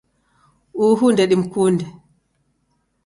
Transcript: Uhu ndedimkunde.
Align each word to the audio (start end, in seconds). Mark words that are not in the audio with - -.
Uhu 0.85 1.05
ndedimkunde. 1.13 1.85